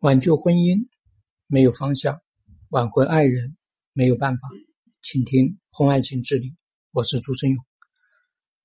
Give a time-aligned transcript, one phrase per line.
[0.00, 0.88] 挽救婚姻
[1.46, 2.20] 没有方向，
[2.68, 3.56] 挽回爱人
[3.94, 4.46] 没有办法，
[5.00, 6.54] 请听婚外情治理。
[6.92, 7.64] 我是朱生勇。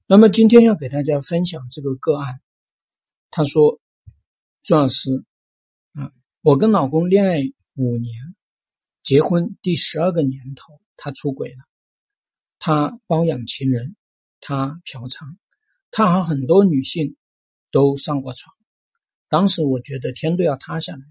[0.08, 2.42] 那么今天要给大家分享这个个案。
[3.30, 3.80] 他说
[4.62, 5.24] ：“朱老师，
[5.94, 6.12] 啊，
[6.42, 7.38] 我跟老公恋爱
[7.76, 8.14] 五年，
[9.02, 11.64] 结婚第十二个年头，他出轨了。
[12.60, 13.96] 他包养情人，
[14.42, 15.38] 他嫖娼，
[15.92, 17.16] 他和很多女性
[17.72, 18.54] 都上过床。
[19.30, 21.02] 当时我觉得天都要塌下来。”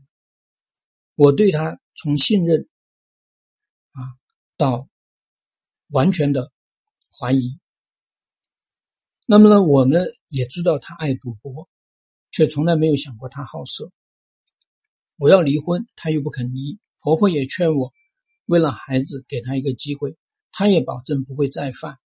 [1.14, 2.68] 我对他从信任
[3.92, 4.00] 啊
[4.56, 4.88] 到
[5.88, 6.50] 完全的
[7.18, 7.58] 怀疑。
[9.26, 11.68] 那么呢，我们也知道他爱赌博，
[12.30, 13.92] 却从来没有想过他好色。
[15.16, 16.78] 我要离婚，他又不肯离。
[17.00, 17.92] 婆婆也劝我，
[18.46, 20.16] 为了孩子给他一个机会，
[20.50, 21.98] 他也保证不会再犯。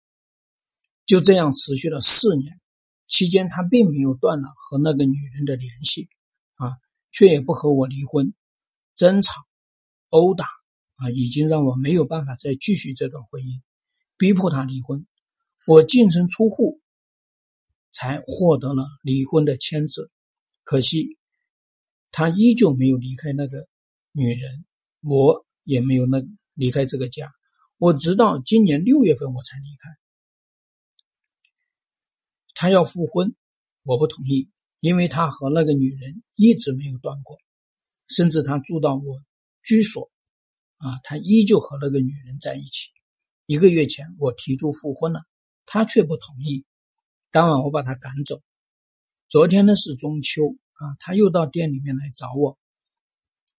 [1.07, 2.61] 就这样持续了四年，
[3.07, 6.09] 期间他并没有断了和那个女人的联系
[6.55, 6.77] 啊，
[7.11, 8.35] 却也不和我离婚。
[8.95, 9.33] 争吵、
[10.11, 10.47] 殴打
[10.97, 13.61] 啊，已经让我没有办法再继续这段婚姻，
[14.17, 15.07] 逼迫他离婚。
[15.67, 16.81] 我净身出户，
[17.93, 20.11] 才获得了离婚的签字。
[20.65, 21.19] 可惜
[22.11, 23.67] 他依旧没有离开那个
[24.13, 24.65] 女人，
[25.01, 26.23] 我也没有那
[26.55, 27.33] 离开这个家。
[27.79, 29.89] 我直到今年六月份我才离开。
[32.55, 33.35] 他要复婚，
[33.83, 37.39] 我不同意，因为他和那个女人一直没有断过。
[38.15, 39.23] 甚至他住到我
[39.65, 40.11] 居所，
[40.77, 42.91] 啊，他依旧和那个女人在一起。
[43.47, 45.25] 一个月前我提出复婚了，
[45.67, 46.65] 他却不同意。
[47.31, 48.41] 当晚我把他赶走。
[49.29, 52.59] 昨天呢是中秋啊，他又到店里面来找我，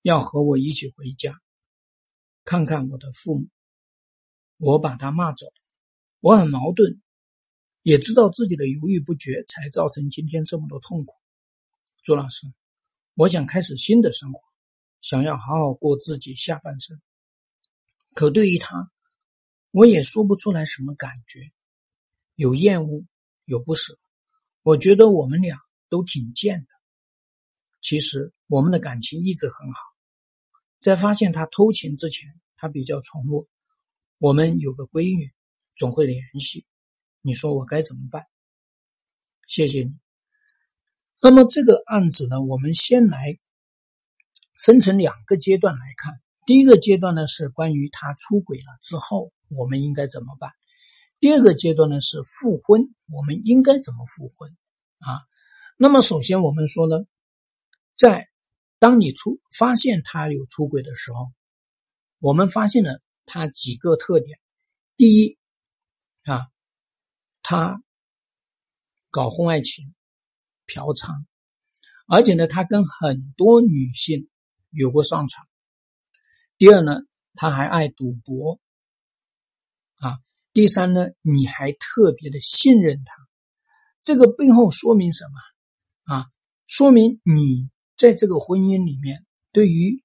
[0.03, 1.41] 要和我一起回家，
[2.45, 3.47] 看看我的父母。
[4.57, 5.47] 我把他骂走，
[6.19, 7.01] 我很矛盾，
[7.81, 11.15] 也知道自己的犹豫不决才造成今天这么多痛苦。
[12.03, 12.47] 朱老师。
[13.16, 14.39] 我想开始新的生活，
[15.02, 17.00] 想要好好过自己下半生。
[18.16, 18.92] 可对于他，
[19.71, 21.52] 我也说不出来什么感觉，
[22.36, 23.05] 有厌恶，
[23.45, 23.99] 有不舍。
[24.64, 26.67] 我觉得我们俩都挺贱的。
[27.82, 29.80] 其实我们的感情一直很好。
[30.80, 33.48] 在发现他偷情之前，他比较宠我。
[34.17, 35.32] 我们有个闺女，
[35.76, 36.66] 总会联系。
[37.21, 38.26] 你说我该怎么办？
[39.48, 40.02] 谢谢你。
[41.26, 43.39] 那么这个案子呢，我们先来
[44.61, 46.20] 分成两个阶段来看。
[46.45, 50.52] 第一个阶段呢是关于他出轨了之后我们应该怎么办；
[51.22, 54.54] 第二个阶段呢是复婚，我们应该怎么复婚
[55.00, 55.23] 啊？
[55.78, 57.06] 那么首先我们说呢，
[57.95, 58.28] 在
[58.78, 61.32] 当你出发现他有出轨的时候，
[62.20, 64.38] 我们发现了他几个特点：
[64.98, 65.38] 第一
[66.26, 66.50] 啊，
[67.42, 67.82] 他
[69.10, 69.95] 搞婚外情。
[70.65, 71.25] 嫖娼，
[72.07, 74.29] 而且呢，他跟很多女性
[74.69, 75.47] 有过上床。
[76.57, 77.01] 第二呢，
[77.33, 78.59] 他还爱赌博，
[79.99, 80.19] 啊，
[80.53, 83.13] 第三呢，你还特别的信任他，
[84.01, 86.15] 这个背后说明什么？
[86.15, 86.25] 啊，
[86.67, 90.03] 说明你在这个婚姻里面，对于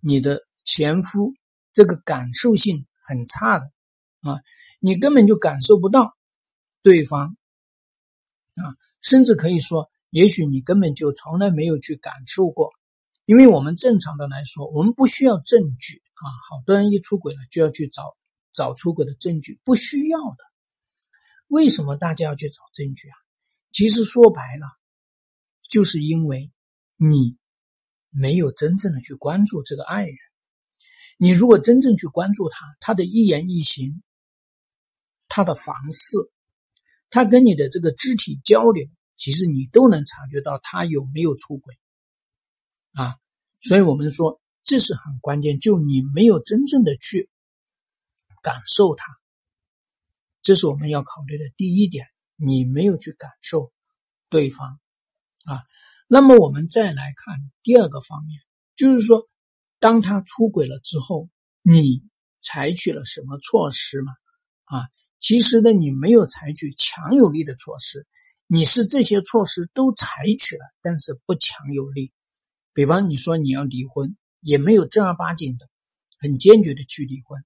[0.00, 1.34] 你的前夫
[1.72, 3.66] 这个感受性很差的，
[4.20, 4.40] 啊，
[4.80, 6.16] 你根本就感受不到
[6.82, 7.36] 对方，
[8.54, 8.76] 啊。
[9.08, 12.70] 甚至可以说，也许你根本就从来没有去感受过，
[13.24, 16.28] 因为我们正常的来说，我们不需要证据啊。
[16.46, 18.18] 好多人一出轨了就要去找
[18.52, 20.44] 找出轨的证据，不需要的。
[21.46, 23.16] 为什么大家要去找证据啊？
[23.72, 24.66] 其实说白了，
[25.70, 26.52] 就是因为
[26.98, 27.38] 你
[28.10, 30.16] 没有真正的去关注这个爱人。
[31.16, 34.02] 你如果真正去关注他，他的一言一行，
[35.28, 36.30] 他的房事。
[37.10, 38.86] 他跟你的这个肢体交流，
[39.18, 41.74] 其实你都能察觉到他有没有出轨
[42.94, 43.16] 啊，
[43.60, 47.28] 所以我们说这是很关键，就你没有真正的去
[48.42, 49.04] 感受他，
[50.40, 53.72] 这是我们要考虑的第一点，你没有去感受
[54.30, 54.78] 对方
[55.44, 55.62] 啊。
[56.06, 58.40] 那么我们再来看第二个方面，
[58.76, 59.28] 就是说，
[59.78, 61.28] 当他出轨了之后，
[61.60, 62.02] 你
[62.40, 64.12] 采取了什么措施嘛？
[64.64, 64.88] 啊？
[65.18, 68.06] 其实呢，你没有采取强有力的措施，
[68.48, 70.08] 你是这些措施都采
[70.38, 72.10] 取了，但是不强有力。
[72.72, 75.68] 比方你说你要离婚，也没有正儿八经的、
[76.18, 77.44] 很坚决的去离婚，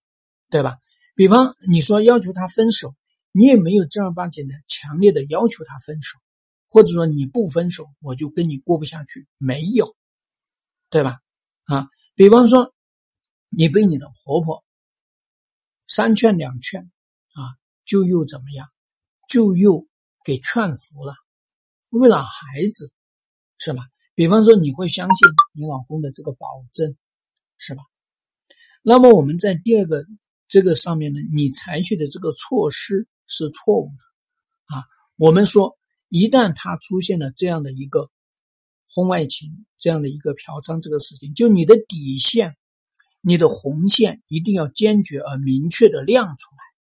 [0.49, 0.78] 对吧？
[1.14, 2.94] 比方你说要求他分手，
[3.32, 6.19] 你也没有正儿八经的、强烈的要求他分手，
[6.70, 9.94] 或者说你不分手我就跟你过不下去，没有，
[10.88, 11.20] 对吧？
[11.64, 12.72] 啊，比方说
[13.50, 14.64] 你被你的婆婆
[15.87, 16.90] 三劝两劝
[17.34, 17.58] 啊。
[17.84, 18.70] 就又怎么样？
[19.28, 19.87] 就又
[20.24, 21.14] 给劝服了，
[21.90, 22.90] 为了孩子，
[23.58, 23.82] 是吧？
[24.14, 26.96] 比方说，你会相信你老公的这个保证，
[27.58, 27.82] 是吧？
[28.82, 30.04] 那么我们在第二个
[30.48, 34.84] 这个上面呢，你采取的这个措施是错误的啊。
[35.16, 35.78] 我们说，
[36.08, 38.10] 一旦他出现了这样的一个
[38.94, 42.56] 婚外情，这样的一个嫖娼这个事情，就你的底线、
[43.20, 46.71] 你的红线一定要坚决而明确的亮出来。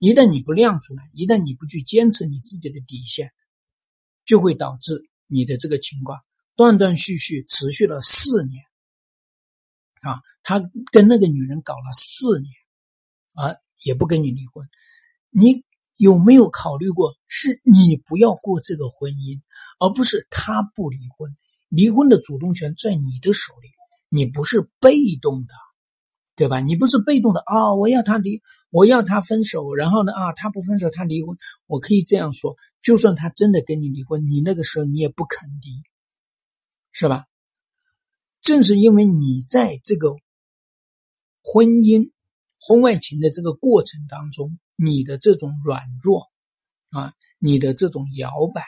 [0.00, 3.32] 一旦你不亮出来，一旦你不去坚持你自己的底线，
[4.24, 6.18] 就会导致你的这个情况
[6.56, 8.64] 断断续续持续了四年。
[10.00, 10.58] 啊，他
[10.90, 12.50] 跟那个女人搞了四年，
[13.34, 13.54] 啊，
[13.84, 14.66] 也不跟你离婚。
[15.28, 15.64] 你
[15.96, 19.42] 有没有考虑过，是你不要过这个婚姻，
[19.78, 21.36] 而不是他不离婚？
[21.68, 23.68] 离婚的主动权在你的手里，
[24.08, 25.52] 你不是被动的，
[26.40, 26.58] 对吧？
[26.58, 27.74] 你不是被动的啊！
[27.74, 28.40] 我要他离，
[28.70, 31.36] 我要他分手，然后呢啊，他不分手，他离婚。
[31.66, 35.82] 我可以这样说，就算他真的跟你离婚，你那个时候你也不肯离，
[36.92, 37.26] 是吧？
[38.40, 40.16] 正是因为你在这个
[41.42, 42.10] 婚姻、
[42.58, 46.30] 婚外情的这个过程当中，你的这种软弱
[46.92, 48.64] 啊，你的这种摇摆，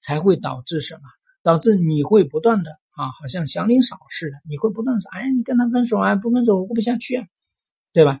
[0.00, 1.02] 才会导致什么？
[1.42, 7.26] 导致你会不断的啊，好像祥林嫂似的，你会不断说：“哎，你跟他分手啊，不分手我过不下去啊，
[7.92, 8.20] 对吧？”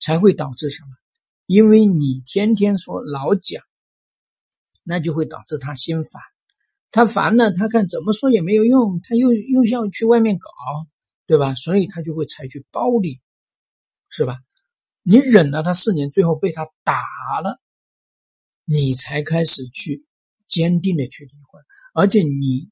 [0.00, 0.88] 才会导致什么？
[1.46, 3.62] 因为你天天说老讲，
[4.82, 6.20] 那就会导致他心烦。
[6.90, 10.50] 他烦了，他看怎么说也没有用，他又又要去外面搞，
[11.26, 11.54] 对吧？
[11.54, 13.20] 所以他就会采取暴力，
[14.08, 14.40] 是吧？
[15.04, 17.00] 你忍了他四年，最后被他打
[17.42, 17.60] 了，
[18.64, 20.04] 你才开始去
[20.48, 21.62] 坚定的去离婚，
[21.94, 22.71] 而且你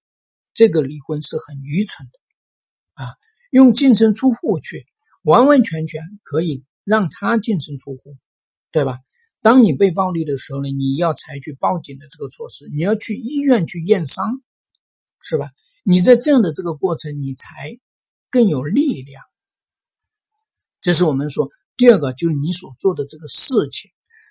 [0.61, 3.17] 这个离婚是很愚蠢的啊！
[3.51, 4.87] 用净身出户去，
[5.23, 8.19] 完完全全可以让他净身出户，
[8.71, 8.99] 对吧？
[9.41, 14.43] 当你被暴力的时候呢，你要采取报警的这个措施，你要去医院去验伤，
[15.23, 15.51] 是吧？
[15.83, 17.81] 你在这样的这个过程，你才
[18.31, 19.25] 更有力量。
[20.83, 21.49] 这是我们说
[21.79, 23.91] 第二个，就是你所做的这个事情。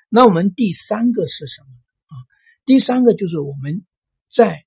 [0.09, 1.69] 那我们第三个是什么
[2.15, 2.21] 啊？
[2.65, 3.83] 第三个就是我们
[4.31, 4.63] 在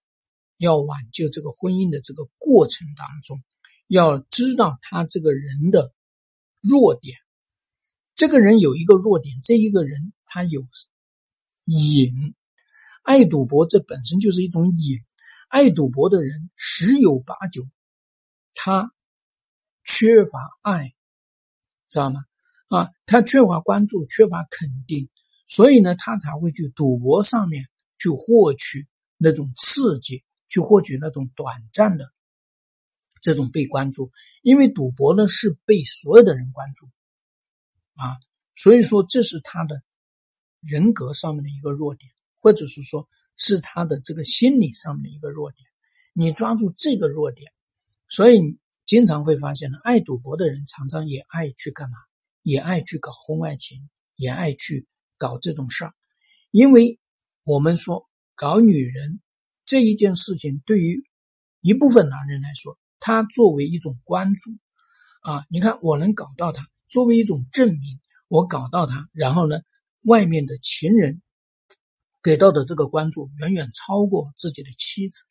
[0.63, 3.43] 要挽救这个婚姻的这个过程当中，
[3.89, 5.93] 要知道他这个人的
[6.61, 7.19] 弱点。
[8.15, 10.65] 这个人有一个弱点，这一个人他有
[11.65, 12.35] 瘾，
[13.03, 15.01] 爱赌博，这本身就是一种瘾。
[15.49, 17.69] 爱赌博的人十有八九，
[18.55, 18.93] 他
[19.83, 20.95] 缺乏爱，
[21.89, 22.21] 知道吗？
[22.69, 25.11] 啊，他缺乏关注，缺乏肯定，
[25.49, 27.65] 所以呢，他才会去赌博上面
[27.99, 28.87] 去获取
[29.19, 32.13] 那种刺激，去获取那种短暂的
[33.23, 34.13] 这种被关注。
[34.43, 36.87] 因为赌博呢，是被所有的人关注。
[37.95, 38.19] 啊，
[38.55, 39.83] 所以说这是他的
[40.61, 45.65] 人格上面的一个弱点，或者是说是他的这个心理上面的一个弱点。
[46.13, 47.51] 你抓住这个弱点，
[48.09, 51.97] 所以经常会发现呢，爱赌博的人常常也爱去干嘛？
[52.43, 55.95] 也爱去搞婚外情，也爱去搞这种事儿。
[56.51, 56.99] 因为
[57.45, 59.21] 我们说搞女人
[59.73, 61.03] 这一件事情，对于
[61.63, 64.51] 一部分男人来说，他作为一种关注
[65.23, 66.69] 啊，你看我能搞到他。
[66.91, 67.99] 作为一种证明，
[68.29, 69.63] 我搞到他，然后呢，
[70.03, 71.23] 外面的情人
[72.23, 75.23] 给到的这个关注远远超过自己的妻子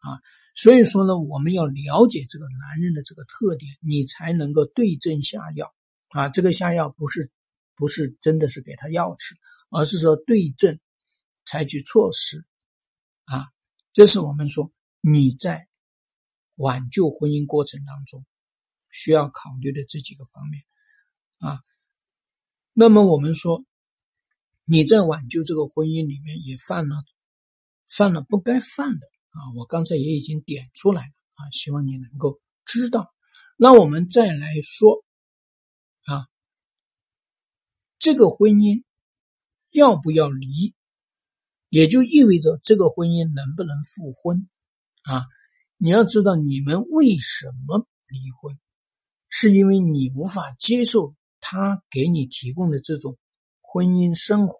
[0.00, 0.20] 啊，
[0.54, 5.74] 所以说呢，我们要了解这个男人的这个特点，你才能够对症下药
[6.08, 6.28] 啊。
[6.28, 7.30] 这个下药不是
[7.74, 9.34] 不是真的是给他药吃，
[9.70, 10.78] 而是说对症
[11.46, 12.44] 采取措施。
[13.98, 15.66] 这是我们说你在
[16.54, 18.24] 挽救婚姻过程当中
[18.92, 20.62] 需要考虑的这几个方面。
[21.38, 21.58] 啊，
[22.74, 23.64] 那么我们说，
[24.64, 26.94] 你在挽救这个婚姻里面也犯了
[27.88, 33.12] 犯了不该犯的啊，我刚才也已经点出来了啊，希望你能够知道。
[33.56, 35.04] 那我们再来说
[36.04, 36.28] 啊，
[37.98, 38.84] 这个婚姻
[39.72, 40.76] 要不要离，
[41.68, 44.48] 也就意味着这个婚姻能不能复婚
[45.02, 45.26] 啊？
[45.76, 48.58] 你要知道，你们为什么离婚，
[49.28, 51.14] 是因为你无法接受。
[51.40, 53.16] 他给你提供的这种
[53.60, 54.58] 婚姻生活，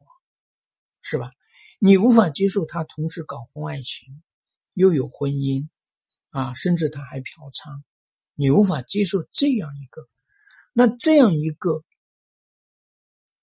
[1.03, 1.33] 是吧？
[1.81, 4.23] 你无法接受他同时搞婚外情，
[4.75, 5.69] 又有婚姻，
[6.31, 7.83] 啊，甚至他还嫖娼，
[8.35, 10.09] 你无法接受这样一个，
[10.73, 11.83] 那这样一个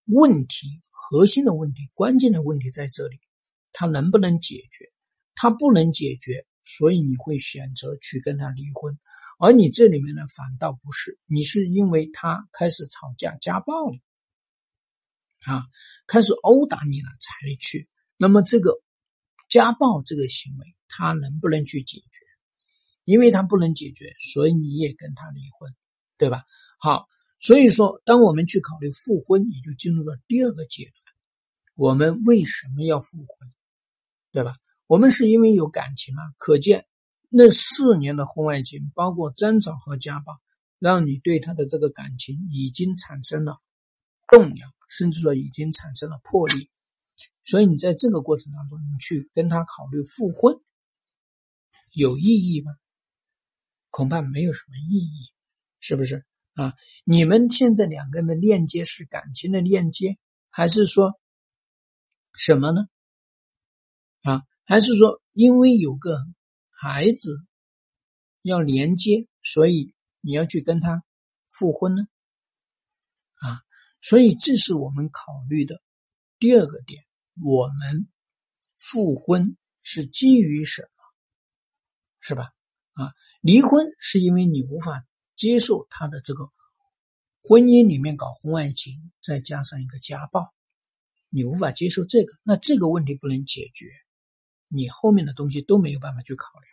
[0.06, 3.20] 问题，核心的问题，关键的问题在这里，
[3.78, 4.90] 他能不能解决？
[5.36, 8.98] 他不能解决，所以你会选择去跟他离婚。
[9.38, 14.00] 而你这里面呢，反倒不是，你是因为他开始吵架、家暴了，
[15.44, 15.68] 啊，
[16.08, 17.90] 开始殴打你了才去。
[18.16, 18.82] 那么这个
[19.50, 22.24] 家暴这个行为，他能不能去解决？
[23.04, 25.76] 因为他不能解决，所以你也跟他离婚，
[26.18, 26.46] 对吧？
[26.80, 27.10] 好，
[27.42, 30.94] 所以说，当我们去考虑复婚，也就进入了第二个阶段。
[31.76, 33.52] 我们为什么要复婚？
[34.36, 34.58] 对吧？
[34.86, 36.22] 我们是因为有感情吗？
[36.38, 36.86] 可见
[37.30, 40.42] 那四年的婚外情，包括争吵和家暴，
[40.78, 43.62] 让你对他的这个感情已经产生了
[44.28, 46.68] 动摇，甚至说已经产生了破裂。
[47.46, 50.60] 所以你在这个过程当中，你去跟他考虑复婚，
[51.94, 52.74] 有意义吗？
[53.90, 55.32] 恐怕没有什么意义，
[55.80, 56.26] 是不是
[56.56, 56.74] 啊？
[57.06, 60.18] 你们现在两个人的链接是感情的链接，
[60.50, 61.18] 还是说
[62.34, 62.82] 什么呢？
[64.26, 66.18] 啊，还是说因为有个
[66.72, 67.38] 孩子
[68.42, 71.04] 要连接，所以你要去跟他
[71.52, 72.02] 复婚呢？
[73.36, 73.62] 啊，
[74.02, 75.82] 所以这是我们考虑的
[76.40, 77.04] 第二个点。
[77.44, 78.08] 我们
[78.78, 80.88] 复婚是基于什么？
[82.20, 82.52] 是吧？
[82.94, 83.14] 啊。
[83.42, 85.06] 离婚是因为你无法
[85.36, 86.50] 接受他的这个
[87.42, 90.52] 婚姻里面搞婚外情，再加上一个家暴，
[91.30, 93.86] 你无法接受这个，那这个问题不能解决，
[94.68, 96.72] 你后面的东西都没有办法去考量。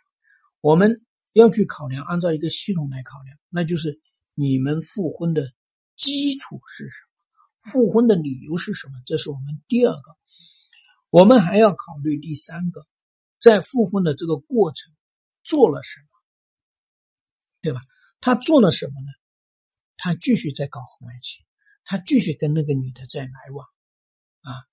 [0.61, 3.99] 我们要去考量，按照一个系统来考量，那就是
[4.33, 5.51] 你们复婚的
[5.95, 9.01] 基础是什么，复婚的理由是什么？
[9.05, 10.17] 这是我们第二个，
[11.09, 12.85] 我们还要考虑第三个，
[13.39, 14.93] 在复婚的这个过程
[15.43, 16.07] 做了什么。
[17.61, 17.79] 对吧？
[18.19, 19.07] 他做了什么呢？
[19.95, 21.45] 他继续在搞婚外情，
[21.85, 23.65] 他继续跟那个女的在来往，
[24.41, 24.67] 啊，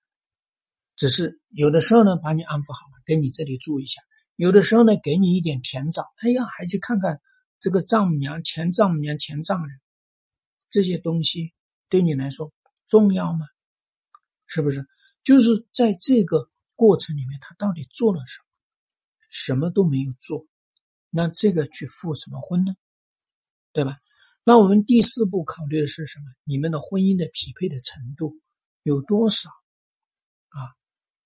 [0.97, 3.99] 只是有的时候呢，把你安抚好了，跟你这里住一下；
[4.37, 7.19] 有的时候呢，给你一点甜枣，哎呀，还去看看
[7.59, 9.81] 这个丈母娘、前丈母娘、前丈人，
[10.69, 11.51] 这些东西
[11.89, 12.53] 对你来说
[12.87, 13.45] 重要吗？
[14.45, 14.87] 是不是？
[15.25, 18.45] 就是在这个过程里面，他到底做了什么？
[19.27, 20.47] 什么都没有做。
[21.09, 22.73] 那这个去复什么婚呢？
[23.73, 23.97] 对吧？
[24.45, 26.25] 那我们第四步考虑的是什么？
[26.45, 28.39] 你们的婚姻的匹配的程度
[28.83, 29.49] 有多少？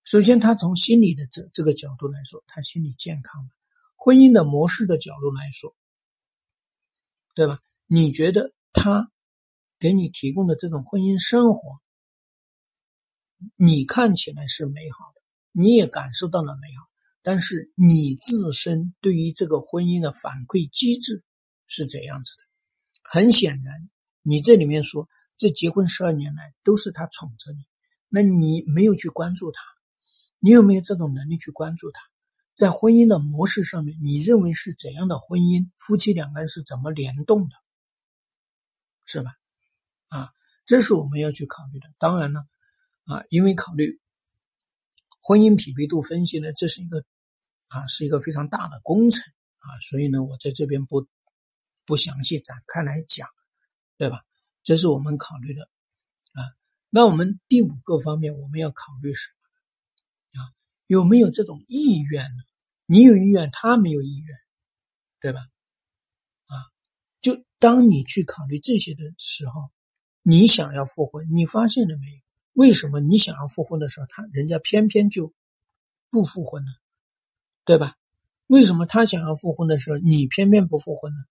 [0.05, 3.49] 首先他从心理的这这个角度来说，他心理健康了；
[3.95, 5.75] 婚姻的模式的角度来说，
[7.33, 7.59] 对吧？
[7.87, 9.11] 你觉得他
[9.79, 11.81] 给你提供的这种婚姻生活，
[13.55, 15.21] 你看起来是美好的，
[15.51, 16.85] 你也感受到了美好。
[17.23, 21.23] 但是你自身对于这个婚姻的反馈机制
[21.65, 22.43] 是怎样子的？
[23.01, 23.89] 很显然，
[24.21, 27.65] 你这里面说这结婚十二年来都是他宠着你，
[28.07, 29.63] 那你没有去关注他，
[30.45, 31.99] 你有没有这种能力去关注他？
[32.53, 35.71] 在婚姻的模式上面，你认为是怎样的婚姻？
[35.79, 37.55] 夫妻两个人是怎么联动的？
[39.05, 39.31] 是吧？
[40.09, 40.31] 啊，
[40.67, 41.87] 这是我们要去考虑的。
[41.97, 42.45] 当然了，
[43.05, 43.99] 啊，因为考虑
[45.19, 47.03] 婚姻匹配度分析呢，这是一个。
[47.69, 51.07] 啊，是一个非常大的工程啊，所以呢，我在这边不
[51.83, 53.27] 不详细展开来讲，
[53.97, 54.23] 对吧？
[54.63, 55.63] 这是我们考虑的
[56.33, 56.53] 啊。
[56.91, 59.34] 那我们第五个方面，我们要考虑是？
[60.87, 62.43] 有没有这种意愿呢？
[62.85, 64.37] 你有意愿，他没有意愿，
[65.19, 65.39] 对吧？
[66.45, 66.69] 啊，
[67.21, 69.71] 就当你去考虑这些的时候，
[70.21, 72.21] 你想要复婚，你发现了没有？
[72.53, 75.33] 为什么你想要复婚的时候，他人家偏偏就
[76.09, 76.71] 不复婚呢？
[77.65, 77.95] 对吧？
[78.47, 81.25] 为什么他想要复婚的时候，你偏偏不复婚呢？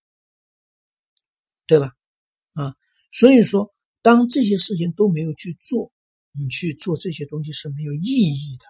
[1.65, 1.95] 对吧？
[2.53, 2.75] 啊，
[3.11, 5.93] 所以说，当这些事情都没有去做，
[6.33, 8.65] 你去做这些东西是没有意义的，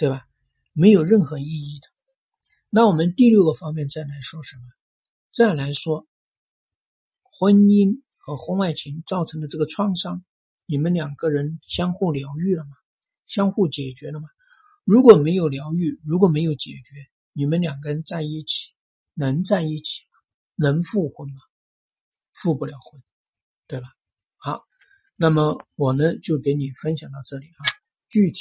[0.00, 0.26] 对吧？
[0.72, 1.86] 没有任何意义的。
[2.70, 4.62] 那我们第六个方面再来说什么？
[5.30, 6.06] 再来说，
[7.22, 10.24] 婚姻和婚外情造成的这个创伤，
[10.64, 12.70] 你们两个人相互疗愈了吗？
[13.26, 14.30] 相互解决了吗？
[14.84, 18.72] 如果没有疗愈，如果没有解决，你们两个人在一起
[19.12, 20.18] 能在一起吗？
[20.54, 21.42] 能复婚吗？
[22.32, 23.02] 复不了婚，
[23.66, 23.88] 对吧？
[24.38, 24.64] 好，
[25.14, 27.60] 那么我呢就给你分享到这里啊，
[28.08, 28.38] 具体。